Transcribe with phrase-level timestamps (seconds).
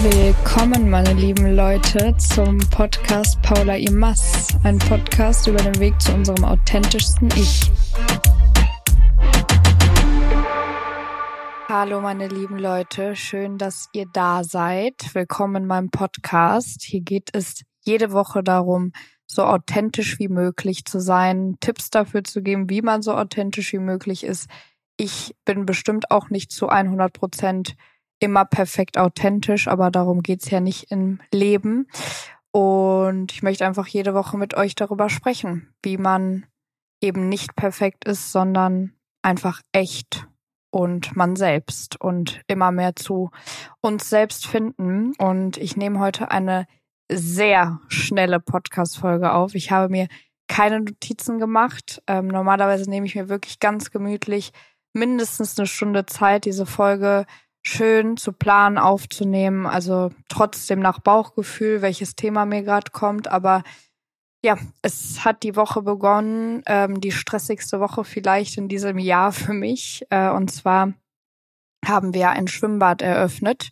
[0.00, 4.46] Willkommen, meine lieben Leute, zum Podcast Paula Imas.
[4.62, 7.68] Ein Podcast über den Weg zu unserem authentischsten Ich.
[11.68, 13.16] Hallo, meine lieben Leute.
[13.16, 14.94] Schön, dass ihr da seid.
[15.16, 16.82] Willkommen in meinem Podcast.
[16.84, 18.92] Hier geht es jede Woche darum,
[19.26, 23.80] so authentisch wie möglich zu sein, Tipps dafür zu geben, wie man so authentisch wie
[23.80, 24.48] möglich ist.
[24.96, 27.74] Ich bin bestimmt auch nicht zu 100 Prozent
[28.20, 31.88] immer perfekt authentisch, aber darum geht's ja nicht im Leben.
[32.50, 36.46] Und ich möchte einfach jede Woche mit euch darüber sprechen, wie man
[37.00, 40.26] eben nicht perfekt ist, sondern einfach echt
[40.70, 43.30] und man selbst und immer mehr zu
[43.80, 45.12] uns selbst finden.
[45.18, 46.66] Und ich nehme heute eine
[47.10, 49.54] sehr schnelle Podcast-Folge auf.
[49.54, 50.08] Ich habe mir
[50.48, 52.02] keine Notizen gemacht.
[52.06, 54.52] Ähm, normalerweise nehme ich mir wirklich ganz gemütlich
[54.94, 57.26] mindestens eine Stunde Zeit, diese Folge
[57.68, 59.66] schön zu planen, aufzunehmen.
[59.66, 63.28] Also trotzdem nach Bauchgefühl, welches Thema mir gerade kommt.
[63.28, 63.62] Aber
[64.42, 69.52] ja, es hat die Woche begonnen, ähm, die stressigste Woche vielleicht in diesem Jahr für
[69.52, 70.04] mich.
[70.10, 70.94] Äh, und zwar
[71.84, 73.70] haben wir ein Schwimmbad eröffnet.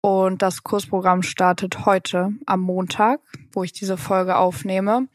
[0.00, 3.20] Und das Kursprogramm startet heute am Montag,
[3.52, 5.08] wo ich diese Folge aufnehme.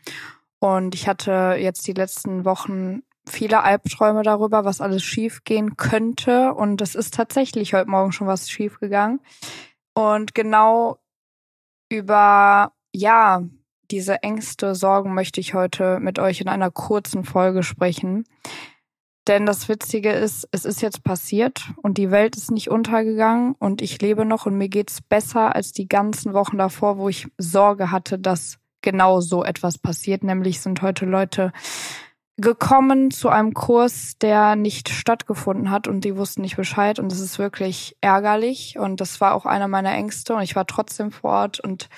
[0.59, 6.54] Und ich hatte jetzt die letzten Wochen viele Albträume darüber, was alles schiefgehen könnte.
[6.54, 9.20] Und es ist tatsächlich heute Morgen schon was schiefgegangen.
[9.94, 11.00] Und genau
[11.90, 13.44] über, ja,
[13.92, 18.23] diese Ängste, Sorgen möchte ich heute mit euch in einer kurzen Folge sprechen.
[19.28, 23.82] Denn das Witzige ist, es ist jetzt passiert und die Welt ist nicht untergegangen und
[23.82, 27.92] ich lebe noch und mir geht's besser als die ganzen Wochen davor, wo ich Sorge
[27.92, 30.23] hatte, dass genau so etwas passiert.
[30.23, 31.52] Nämlich sind heute Leute
[32.38, 37.20] gekommen zu einem Kurs, der nicht stattgefunden hat und die wussten nicht Bescheid und das
[37.20, 41.32] ist wirklich ärgerlich und das war auch einer meiner Ängste und ich war trotzdem vor
[41.32, 41.90] Ort und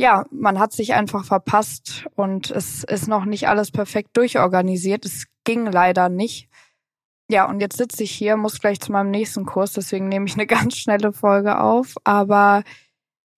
[0.00, 5.04] ja, man hat sich einfach verpasst und es ist noch nicht alles perfekt durchorganisiert.
[5.04, 6.48] Es ging leider nicht.
[7.30, 10.34] Ja, und jetzt sitze ich hier, muss gleich zu meinem nächsten Kurs, deswegen nehme ich
[10.34, 12.62] eine ganz schnelle Folge auf, aber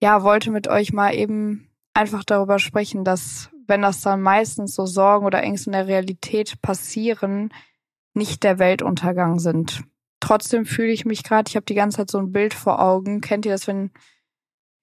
[0.03, 4.85] ja, wollte mit euch mal eben einfach darüber sprechen, dass wenn das dann meistens so
[4.85, 7.55] Sorgen oder Ängste in der Realität passieren,
[8.13, 9.85] nicht der Weltuntergang sind.
[10.19, 13.21] Trotzdem fühle ich mich gerade, ich habe die ganze Zeit so ein Bild vor Augen.
[13.21, 13.93] Kennt ihr das, wenn,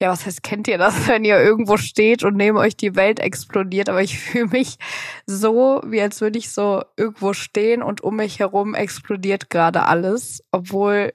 [0.01, 3.19] ja, was heißt, kennt ihr das, wenn ihr irgendwo steht und neben euch die Welt
[3.19, 3.89] explodiert?
[3.89, 4.77] Aber ich fühle mich
[5.25, 10.41] so, wie als würde ich so irgendwo stehen und um mich herum explodiert gerade alles.
[10.51, 11.13] Obwohl,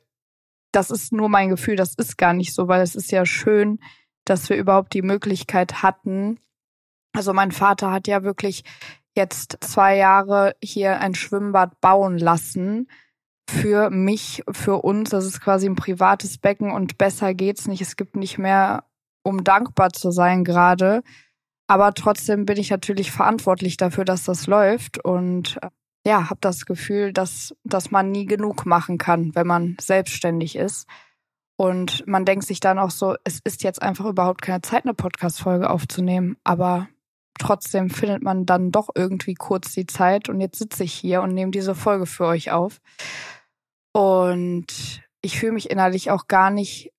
[0.73, 3.79] das ist nur mein Gefühl, das ist gar nicht so, weil es ist ja schön,
[4.27, 6.39] dass wir überhaupt die Möglichkeit hatten,
[7.13, 8.65] also mein Vater hat ja wirklich
[9.15, 12.89] jetzt zwei Jahre hier ein Schwimmbad bauen lassen
[13.49, 15.11] für mich, für uns.
[15.11, 17.83] Das ist quasi ein privates Becken und besser geht's nicht.
[17.83, 18.85] Es gibt nicht mehr,
[19.23, 21.03] um dankbar zu sein gerade.
[21.67, 25.71] Aber trotzdem bin ich natürlich verantwortlich dafür, dass das läuft und äh,
[26.05, 30.89] ja, habe das Gefühl, dass, dass man nie genug machen kann, wenn man selbstständig ist.
[31.57, 34.95] Und man denkt sich dann auch so, es ist jetzt einfach überhaupt keine Zeit, eine
[34.95, 36.37] Podcast-Folge aufzunehmen.
[36.43, 36.89] Aber
[37.39, 41.35] trotzdem findet man dann doch irgendwie kurz die Zeit und jetzt sitze ich hier und
[41.35, 42.81] nehme diese Folge für euch auf.
[43.93, 46.93] Und ich fühle mich innerlich auch gar nicht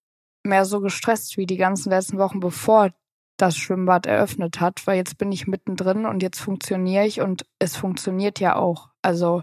[0.44, 2.92] mehr so gestresst wie die ganzen letzten Wochen, bevor
[3.38, 7.76] das Schwimmbad eröffnet hat, weil jetzt bin ich mittendrin und jetzt funktioniere ich und es
[7.76, 8.90] funktioniert ja auch.
[9.02, 9.42] Also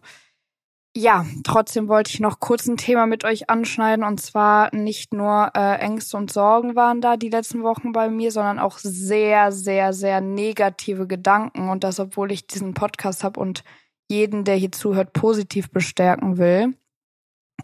[0.96, 5.52] ja, trotzdem wollte ich noch kurz ein Thema mit euch anschneiden und zwar nicht nur
[5.54, 9.92] äh, Ängste und Sorgen waren da die letzten Wochen bei mir, sondern auch sehr, sehr,
[9.92, 13.62] sehr negative Gedanken und das, obwohl ich diesen Podcast habe und
[14.08, 16.74] jeden, der hier zuhört, positiv bestärken will.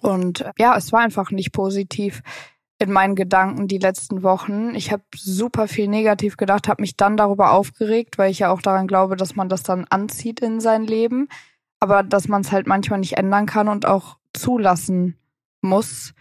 [0.01, 2.23] Und äh, ja, es war einfach nicht positiv
[2.79, 4.75] in meinen Gedanken die letzten Wochen.
[4.77, 8.63] Ich habe super viel negativ gedacht, habe mich dann darüber aufgeregt, weil ich ja auch
[8.63, 11.29] daran glaube, dass man das dann anzieht in sein Leben
[11.81, 15.17] aber dass man es halt manchmal nicht ändern kann und auch zulassen
[15.61, 16.15] muss.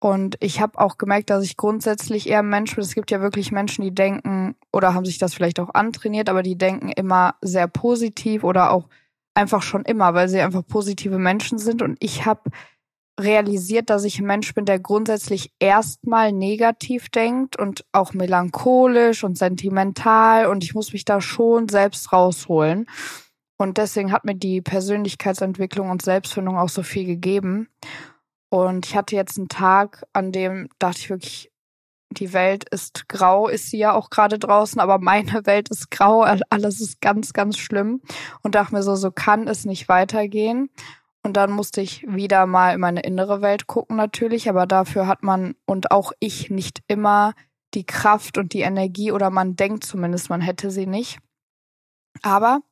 [0.00, 2.82] Und ich habe auch gemerkt, dass ich grundsätzlich eher Mensch bin.
[2.82, 6.42] Es gibt ja wirklich Menschen, die denken oder haben sich das vielleicht auch antrainiert, aber
[6.42, 8.88] die denken immer sehr positiv oder auch
[9.34, 11.82] einfach schon immer, weil sie einfach positive Menschen sind.
[11.82, 12.50] Und ich habe
[13.20, 19.38] realisiert, dass ich ein Mensch bin, der grundsätzlich erstmal negativ denkt und auch melancholisch und
[19.38, 20.46] sentimental.
[20.46, 22.86] Und ich muss mich da schon selbst rausholen.
[23.62, 27.68] Und deswegen hat mir die Persönlichkeitsentwicklung und Selbstfindung auch so viel gegeben.
[28.48, 31.52] Und ich hatte jetzt einen Tag, an dem dachte ich wirklich,
[32.10, 36.22] die Welt ist grau, ist sie ja auch gerade draußen, aber meine Welt ist grau,
[36.50, 38.00] alles ist ganz, ganz schlimm.
[38.42, 40.68] Und dachte mir so, so kann es nicht weitergehen.
[41.22, 45.22] Und dann musste ich wieder mal in meine innere Welt gucken natürlich, aber dafür hat
[45.22, 47.32] man und auch ich nicht immer
[47.74, 51.20] die Kraft und die Energie oder man denkt zumindest, man hätte sie nicht.
[52.22, 52.62] Aber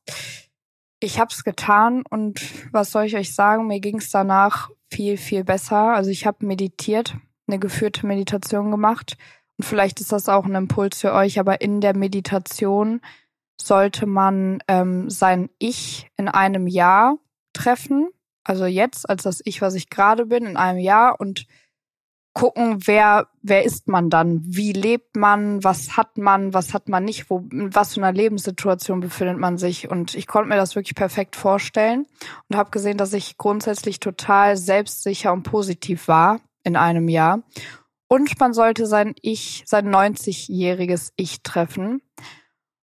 [1.01, 5.17] ich habe es getan und was soll ich euch sagen, mir ging es danach viel,
[5.17, 5.93] viel besser.
[5.93, 7.17] Also ich habe meditiert,
[7.47, 9.17] eine geführte Meditation gemacht.
[9.57, 13.01] Und vielleicht ist das auch ein Impuls für euch, aber in der Meditation
[13.59, 17.17] sollte man ähm, sein Ich in einem Jahr
[17.53, 18.09] treffen.
[18.43, 21.19] Also jetzt, als das Ich, was ich gerade bin, in einem Jahr.
[21.19, 21.45] Und
[22.33, 24.41] gucken, wer, wer ist man dann?
[24.43, 25.63] Wie lebt man?
[25.63, 26.53] Was hat man?
[26.53, 27.29] Was hat man nicht?
[27.29, 29.89] Wo, in was für einer Lebenssituation befindet man sich?
[29.89, 32.05] Und ich konnte mir das wirklich perfekt vorstellen
[32.49, 37.43] und habe gesehen, dass ich grundsätzlich total selbstsicher und positiv war in einem Jahr.
[38.07, 42.01] Und man sollte sein Ich, sein 90-jähriges Ich treffen.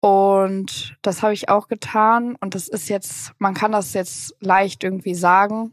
[0.00, 2.36] Und das habe ich auch getan.
[2.40, 5.72] Und das ist jetzt, man kann das jetzt leicht irgendwie sagen.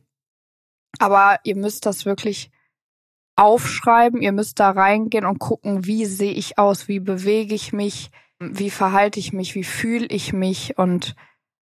[0.99, 2.51] Aber ihr müsst das wirklich
[3.35, 4.21] aufschreiben.
[4.21, 8.69] Ihr müsst da reingehen und gucken, wie sehe ich aus, wie bewege ich mich, wie
[8.69, 10.77] verhalte ich mich, wie fühle ich mich.
[10.77, 11.15] Und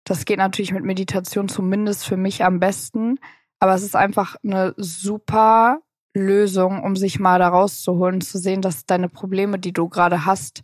[0.04, 3.20] das geht natürlich mit Meditation zumindest für mich am besten.
[3.60, 5.80] Aber es ist einfach eine super
[6.14, 10.64] Lösung, um sich mal da rauszuholen, zu sehen, dass deine Probleme, die du gerade hast,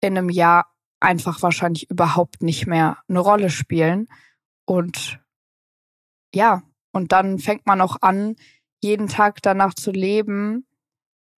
[0.00, 0.66] in einem Jahr
[1.00, 4.08] einfach wahrscheinlich überhaupt nicht mehr eine Rolle spielen.
[4.64, 5.20] Und
[6.34, 6.62] ja,
[6.92, 8.36] und dann fängt man auch an,
[8.82, 10.66] jeden Tag danach zu leben,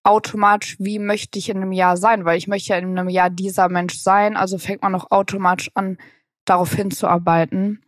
[0.05, 3.31] automatisch, wie möchte ich in einem Jahr sein, weil ich möchte ja in einem Jahr
[3.31, 5.99] dieser Mensch sein, also fängt man auch automatisch an,
[6.45, 7.85] darauf hinzuarbeiten.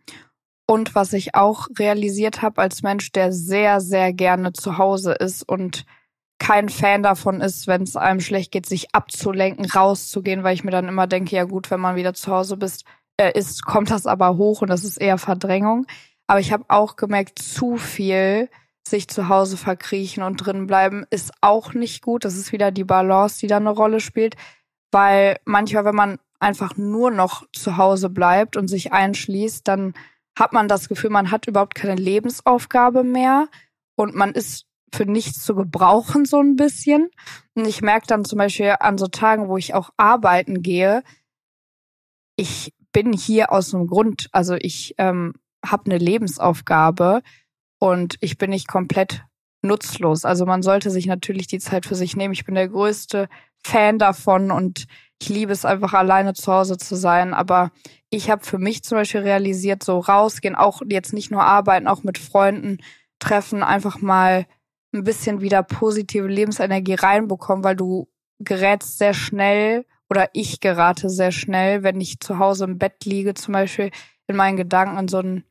[0.67, 5.47] Und was ich auch realisiert habe als Mensch, der sehr, sehr gerne zu Hause ist
[5.47, 5.85] und
[6.39, 10.71] kein Fan davon ist, wenn es einem schlecht geht, sich abzulenken, rauszugehen, weil ich mir
[10.71, 12.83] dann immer denke, ja gut, wenn man wieder zu Hause bist,
[13.17, 15.85] äh, ist, kommt das aber hoch und das ist eher Verdrängung.
[16.27, 18.49] Aber ich habe auch gemerkt, zu viel
[18.87, 22.23] sich zu Hause verkriechen und drin bleiben ist auch nicht gut.
[22.25, 24.35] Das ist wieder die Balance, die da eine Rolle spielt,
[24.91, 29.93] weil manchmal, wenn man einfach nur noch zu Hause bleibt und sich einschließt, dann
[30.37, 33.47] hat man das Gefühl, man hat überhaupt keine Lebensaufgabe mehr
[33.95, 37.09] und man ist für nichts zu gebrauchen, so ein bisschen.
[37.55, 41.03] Und ich merke dann zum Beispiel an so Tagen, wo ich auch arbeiten gehe,
[42.35, 44.27] ich bin hier aus einem Grund.
[44.31, 45.33] Also ich ähm,
[45.65, 47.21] habe eine Lebensaufgabe
[47.79, 49.23] und ich bin nicht komplett
[49.61, 50.25] nutzlos.
[50.25, 52.33] Also man sollte sich natürlich die Zeit für sich nehmen.
[52.33, 53.27] Ich bin der größte
[53.65, 54.85] Fan davon und
[55.21, 57.33] ich liebe es einfach alleine zu Hause zu sein.
[57.33, 57.71] Aber
[58.09, 62.03] ich habe für mich zum Beispiel realisiert, so rausgehen, auch jetzt nicht nur arbeiten, auch
[62.03, 62.77] mit Freunden
[63.19, 64.45] treffen, einfach mal
[64.93, 68.07] ein bisschen wieder positive Lebensenergie reinbekommen, weil du
[68.39, 73.33] gerätst sehr schnell oder ich gerate sehr schnell, wenn ich zu Hause im Bett liege,
[73.33, 73.91] zum Beispiel
[74.27, 75.43] in meinen Gedanken in so einen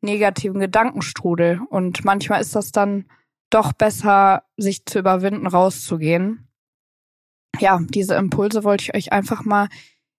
[0.00, 1.60] negativen Gedankenstrudel.
[1.70, 3.06] Und manchmal ist das dann
[3.50, 6.48] doch besser, sich zu überwinden, rauszugehen.
[7.58, 9.68] Ja, diese Impulse wollte ich euch einfach mal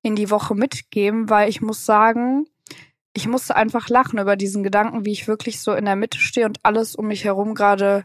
[0.02, 2.46] in die Woche mitgeben, weil ich muss sagen,
[3.14, 6.46] ich musste einfach lachen über diesen Gedanken, wie ich wirklich so in der Mitte stehe
[6.46, 8.04] und alles um mich herum gerade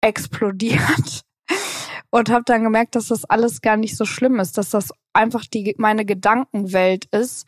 [0.00, 1.22] explodiert
[2.10, 5.46] und habe dann gemerkt, dass das alles gar nicht so schlimm ist, dass das einfach
[5.46, 7.46] die meine Gedankenwelt ist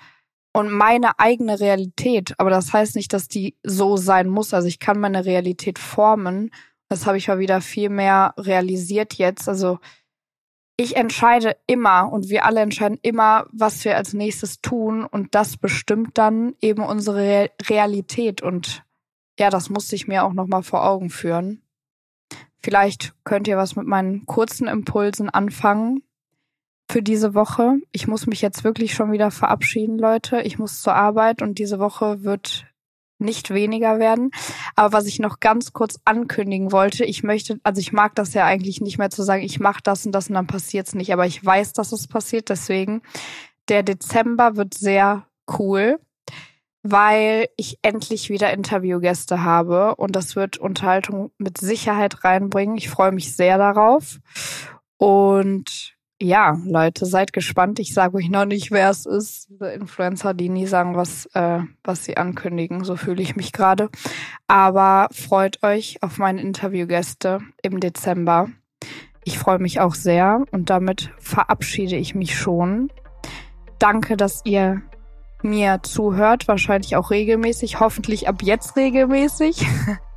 [0.54, 2.34] und meine eigene Realität.
[2.38, 4.54] Aber das heißt nicht, dass die so sein muss.
[4.54, 6.50] Also ich kann meine Realität formen.
[6.88, 9.48] Das habe ich mal wieder viel mehr realisiert jetzt.
[9.48, 9.80] Also
[10.76, 15.56] ich entscheide immer und wir alle entscheiden immer, was wir als nächstes tun und das
[15.56, 18.84] bestimmt dann eben unsere Realität und
[19.38, 21.62] ja, das musste ich mir auch noch mal vor Augen führen.
[22.62, 26.02] Vielleicht könnt ihr was mit meinen kurzen Impulsen anfangen
[26.90, 27.76] für diese Woche.
[27.92, 30.42] Ich muss mich jetzt wirklich schon wieder verabschieden, Leute.
[30.42, 32.66] Ich muss zur Arbeit und diese Woche wird
[33.18, 34.30] nicht weniger werden.
[34.76, 38.44] Aber was ich noch ganz kurz ankündigen wollte, ich möchte, also ich mag das ja
[38.44, 41.12] eigentlich nicht mehr zu sagen, ich mache das und das und dann passiert's nicht.
[41.12, 42.48] Aber ich weiß, dass es passiert.
[42.48, 43.02] Deswegen,
[43.68, 45.26] der Dezember wird sehr
[45.58, 45.98] cool
[46.84, 52.76] weil ich endlich wieder Interviewgäste habe und das wird Unterhaltung mit Sicherheit reinbringen.
[52.76, 54.20] Ich freue mich sehr darauf.
[54.98, 57.78] Und ja, Leute, seid gespannt.
[57.80, 59.48] Ich sage euch noch nicht, wer es ist.
[59.50, 62.84] Diese Influencer, die nie sagen, was, äh, was sie ankündigen.
[62.84, 63.90] So fühle ich mich gerade.
[64.46, 68.48] Aber freut euch auf meine Interviewgäste im Dezember.
[69.24, 72.90] Ich freue mich auch sehr und damit verabschiede ich mich schon.
[73.78, 74.82] Danke, dass ihr
[75.42, 79.66] mir zuhört, wahrscheinlich auch regelmäßig, hoffentlich ab jetzt regelmäßig.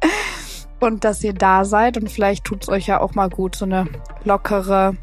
[0.80, 3.66] und dass ihr da seid und vielleicht tut es euch ja auch mal gut, so
[3.66, 3.88] eine
[4.24, 4.96] lockere,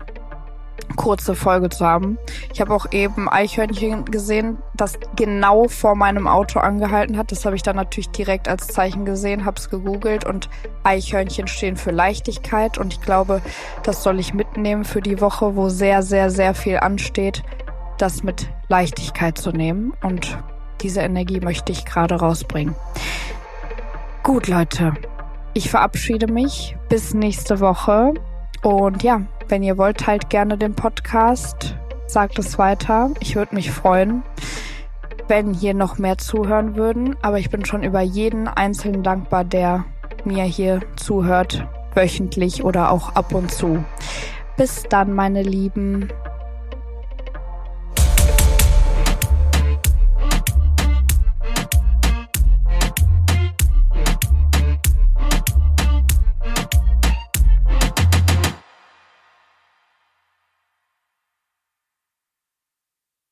[0.97, 2.19] kurze Folge zu haben.
[2.53, 7.33] Ich habe auch eben Eichhörnchen gesehen, das genau vor meinem Auto angehalten hat.
[7.33, 10.49] Das habe ich dann natürlich direkt als Zeichen gesehen, habe es gegoogelt und
[10.83, 13.41] Eichhörnchen stehen für Leichtigkeit und ich glaube,
[13.83, 17.43] das soll ich mitnehmen für die Woche, wo sehr, sehr, sehr viel ansteht,
[17.99, 20.39] das mit Leichtigkeit zu nehmen und
[20.81, 22.75] diese Energie möchte ich gerade rausbringen.
[24.23, 24.95] Gut, Leute.
[25.55, 28.15] Ich verabschiede mich bis nächste Woche.
[28.65, 31.77] Und ja, wenn ihr wollt, teilt gerne den Podcast.
[32.07, 33.11] Sagt es weiter.
[33.21, 34.23] Ich würde mich freuen,
[35.29, 37.15] wenn hier noch mehr zuhören würden.
[37.21, 39.85] Aber ich bin schon über jeden Einzelnen dankbar, der
[40.25, 43.85] mir hier zuhört, wöchentlich oder auch ab und zu.
[44.57, 46.09] Bis dann, meine Lieben.